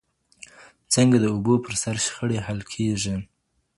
[0.93, 3.15] څنګه د اوبو پر سر شخړي حل کیږي؟